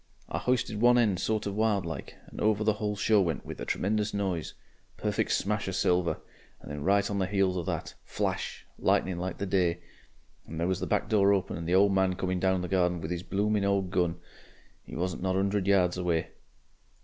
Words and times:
I 0.27 0.39
hoisted 0.39 0.81
one 0.81 0.97
end 0.97 1.19
sort 1.19 1.45
of 1.45 1.53
wild 1.53 1.85
like, 1.85 2.15
and 2.25 2.41
over 2.41 2.63
the 2.63 2.73
whole 2.81 2.95
show 2.95 3.21
went 3.21 3.45
with 3.45 3.61
a 3.61 3.65
tremenjous 3.67 4.15
noise. 4.15 4.55
Perfeck 4.97 5.29
smash 5.29 5.67
of 5.67 5.75
silver. 5.75 6.17
And 6.59 6.71
then 6.71 6.83
right 6.83 7.07
on 7.07 7.19
the 7.19 7.27
heels 7.27 7.55
of 7.55 7.67
that, 7.67 7.93
Flash! 8.03 8.65
Lightning 8.79 9.19
like 9.19 9.37
the 9.37 9.45
day! 9.45 9.79
and 10.47 10.59
there 10.59 10.65
was 10.65 10.79
the 10.79 10.87
back 10.87 11.07
door 11.07 11.31
open 11.33 11.55
and 11.55 11.67
the 11.67 11.75
old 11.75 11.93
man 11.93 12.15
coming 12.15 12.39
down 12.39 12.61
the 12.61 12.67
garden 12.67 12.99
with 12.99 13.11
'is 13.11 13.21
blooming 13.21 13.63
old 13.63 13.91
gun. 13.91 14.19
He 14.87 14.95
wasn't 14.95 15.21
not 15.21 15.35
a 15.35 15.39
'undred 15.39 15.67
yards 15.67 15.97
away! 15.99 16.31